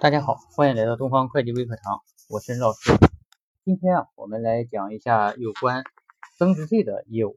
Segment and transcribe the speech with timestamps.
[0.00, 2.00] 大家好，欢迎来到东方会计微课堂，
[2.30, 2.90] 我是任老师。
[3.66, 5.84] 今天啊，我们来讲一下有关
[6.38, 7.36] 增值税的业务。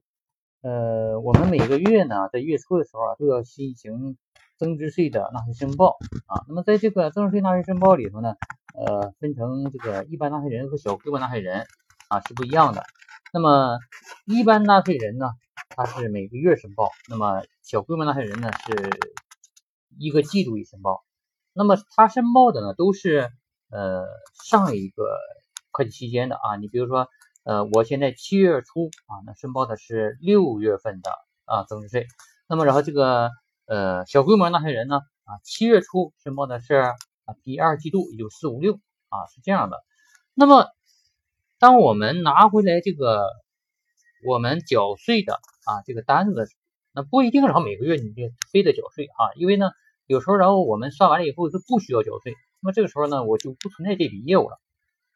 [0.62, 4.18] 呃，我们每个月呢，在月初的时候啊，都要进行
[4.57, 6.46] 增值税的纳税申报啊。
[6.47, 8.35] 那么在这个增值税纳税申报里头呢，
[8.75, 11.65] 呃，分成这个一般纳税人和小规模纳税人
[12.07, 12.85] 啊是不一样的。
[13.33, 13.77] 那么
[14.25, 15.31] 一般纳税人呢，
[15.67, 18.89] 他是每个月申报；那么小规模纳税人呢，是
[19.99, 21.03] 一个季度一申报。
[21.55, 23.32] 那么他申报的呢，都是
[23.70, 24.08] 呃
[24.44, 25.20] 上一个
[25.72, 26.55] 会计期间的啊。
[26.55, 27.08] 你比如说，
[27.44, 31.12] 呃，我现在七月初啊，那申报的是六月份的
[31.46, 32.08] 啊增值税。
[32.48, 33.30] 那么然后这个
[33.68, 36.96] 呃小规模纳税人呢啊，七月初申报的是啊
[37.44, 38.80] 第二季度，也就四五六
[39.10, 39.84] 啊是这样的。
[40.34, 40.70] 那么
[41.60, 43.30] 当我们拿回来这个
[44.26, 45.35] 我们缴税的
[45.66, 46.60] 啊这个单子的时候，
[46.94, 49.70] 那不一定然后每个月你就非得缴税啊，因为呢。
[50.05, 54.59] 有时候，然后我们算完了以后是不需要交税，那么这个时候呢，我就不存在这笔业务了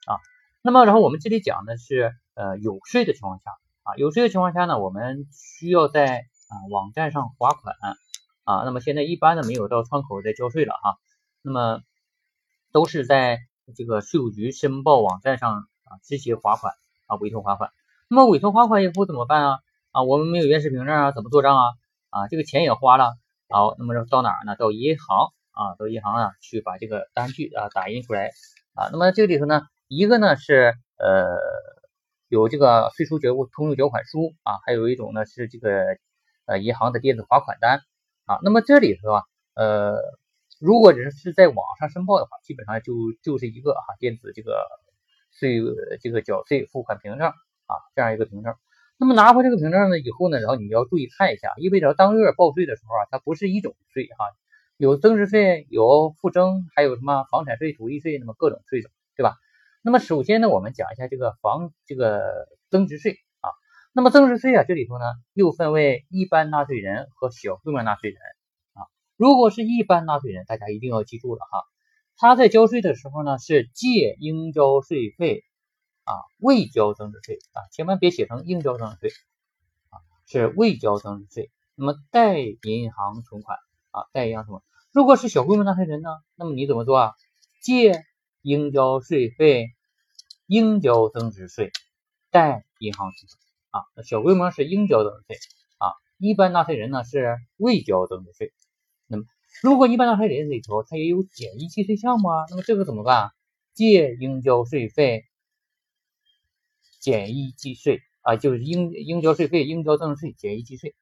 [0.05, 0.19] 啊。
[0.61, 3.51] 那么，然后我们这里讲的是呃有税的情况下
[3.83, 7.75] 啊，有税的情况下呢，我们需要在啊网站上划款
[8.43, 8.63] 啊。
[8.63, 10.97] 那么现在一般的没有到窗口再交税了哈，
[11.41, 11.81] 那么
[12.71, 13.39] 都是在
[13.75, 16.73] 这个税务局申报网站上啊直接划款
[17.07, 17.71] 啊委托划款。
[18.09, 19.59] 那么委托划款以后怎么办啊？
[19.91, 21.63] 啊，我们没有原始凭证啊，怎么做账啊？
[22.09, 23.17] 啊，这个钱也花了。
[23.49, 24.57] 好，那么到哪儿呢？
[24.57, 28.31] 到银行啊，到银行啊去把这个单据啊打印出来
[28.73, 28.89] 啊。
[28.91, 31.37] 那么这里头呢，一个呢是呃
[32.27, 35.97] 有这个税收缴通用缴款书啊，还有一种呢是这个
[36.45, 37.79] 呃银行的电子划款单
[38.25, 38.37] 啊。
[38.43, 39.23] 那么这里头啊，
[39.55, 39.95] 呃，
[40.59, 44.67] 如果只是在网上申报的话，基本上就就是一个哈电子这个
[45.31, 45.61] 税
[46.01, 48.53] 这个缴税付款凭证啊这样一个凭证。
[48.99, 54.25] 那么拿回这个凭证呢以后呢，然后你要注意看一下，意味着当月报税的时候啊，它不是一种税哈，
[54.75, 59.35] 有增值税，有附征，还有什么房产税、土地税，那么各种税种，对吧？
[59.83, 63.53] 那么首先呢，我们讲一下这个房这个增值税啊。
[63.93, 68.19] 那么增值税啊，这里头呢又分为一般纳税人和小规模纳税人
[68.73, 68.89] 啊。
[69.15, 71.63] 如果是一般纳税人，大家一定要记住了哈，
[72.17, 75.43] 他在交税的时候呢是借应交税费。
[76.07, 79.11] 啊，未交增值税啊，千万别写成应交增值税
[79.89, 81.51] 啊，是未交增值税。
[81.75, 83.57] 那么贷银行存款
[83.91, 84.63] 啊，贷银行存款。
[84.93, 87.13] 如果是小规模纳税人呢，那么你怎么做啊？
[87.61, 88.05] 借
[88.41, 89.67] 应交税费，
[90.45, 91.71] 应交增值税，
[92.31, 94.03] 贷银行存款啊。
[94.03, 95.37] 小规模是应交增值税
[95.77, 98.53] 啊，一般纳税人呢是未交增值税。
[99.07, 99.25] 那么
[99.61, 103.31] 如果一般纳税人里头他也有简易计税项目啊，那么这个怎么办？
[103.73, 105.25] 借应交税费。
[107.07, 110.93] 简易计税啊，就是应应交税费、应交增值税、简易计税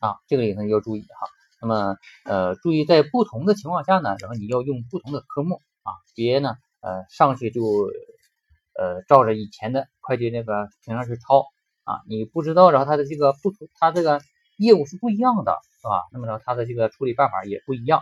[0.00, 1.28] 啊，这个里头要注意哈。
[1.62, 7.62] 那么呃，注意在不同的情况下呢，然后你要用不同的科目啊，别呢呃上去就
[8.76, 11.46] 呃照着以前的会计那个凭证去抄
[11.84, 14.20] 啊，你不知道，然后它的这个不同，它这个
[14.58, 16.08] 业务是不一样的，是吧？
[16.12, 18.00] 那么呢，它的这个处理办法也不一样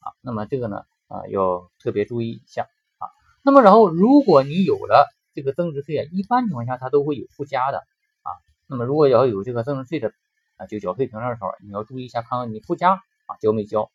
[0.00, 0.10] 啊。
[0.22, 2.64] 那么这个呢啊要特别注意一下
[2.98, 3.06] 啊。
[3.44, 5.08] 那么然后如果你有了。
[5.34, 8.30] 这个增值税啊，一般情况下它都会有附加的啊。
[8.66, 10.12] 那么如果要有这个增值税的
[10.56, 12.94] 啊，就缴税凭证的时候，你要注意一下，看看你附加
[13.26, 13.90] 啊交没交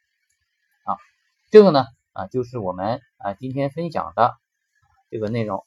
[0.83, 0.97] 啊。
[1.49, 4.35] 这个呢啊，就是我们啊今天分享的
[5.09, 5.63] 这个内容。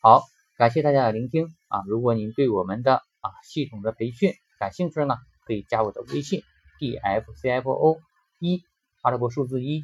[0.00, 0.24] 好，
[0.56, 1.82] 感谢大家的聆听啊。
[1.86, 5.16] 如果您对我们的啊系统的培训感兴趣呢，
[5.46, 6.42] 可以加我的微信
[6.78, 7.98] d f c f o
[8.38, 8.62] 一
[9.02, 9.82] 阿拉伯数字一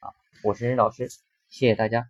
[0.00, 0.12] 啊，
[0.44, 1.08] 我是任老师，
[1.48, 2.08] 谢谢大家。